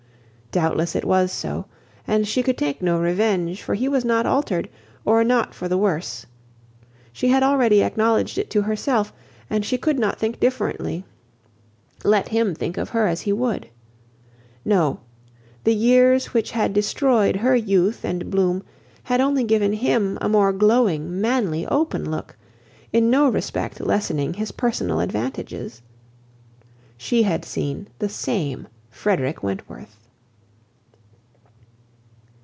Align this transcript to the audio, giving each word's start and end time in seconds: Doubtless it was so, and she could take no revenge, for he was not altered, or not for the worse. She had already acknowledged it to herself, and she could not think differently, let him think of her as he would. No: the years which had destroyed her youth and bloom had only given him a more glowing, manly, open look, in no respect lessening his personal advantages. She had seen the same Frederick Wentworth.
Doubtless 0.53 0.97
it 0.97 1.05
was 1.05 1.31
so, 1.31 1.63
and 2.05 2.27
she 2.27 2.43
could 2.43 2.57
take 2.57 2.81
no 2.81 2.99
revenge, 2.99 3.63
for 3.63 3.73
he 3.73 3.87
was 3.87 4.03
not 4.03 4.25
altered, 4.25 4.67
or 5.05 5.23
not 5.23 5.53
for 5.53 5.69
the 5.69 5.77
worse. 5.77 6.25
She 7.13 7.29
had 7.29 7.41
already 7.41 7.81
acknowledged 7.81 8.37
it 8.37 8.49
to 8.49 8.63
herself, 8.63 9.13
and 9.49 9.63
she 9.63 9.77
could 9.77 9.97
not 9.97 10.19
think 10.19 10.41
differently, 10.41 11.05
let 12.03 12.27
him 12.27 12.53
think 12.53 12.75
of 12.75 12.89
her 12.89 13.07
as 13.07 13.21
he 13.21 13.31
would. 13.31 13.69
No: 14.65 14.99
the 15.63 15.73
years 15.73 16.33
which 16.33 16.51
had 16.51 16.73
destroyed 16.73 17.37
her 17.37 17.55
youth 17.55 18.03
and 18.03 18.29
bloom 18.29 18.61
had 19.03 19.21
only 19.21 19.45
given 19.45 19.71
him 19.71 20.17
a 20.19 20.27
more 20.27 20.51
glowing, 20.51 21.21
manly, 21.21 21.65
open 21.67 22.11
look, 22.11 22.35
in 22.91 23.09
no 23.09 23.29
respect 23.29 23.79
lessening 23.79 24.33
his 24.33 24.51
personal 24.51 24.99
advantages. 24.99 25.81
She 26.97 27.23
had 27.23 27.45
seen 27.45 27.87
the 27.99 28.09
same 28.09 28.67
Frederick 28.89 29.41
Wentworth. 29.41 29.95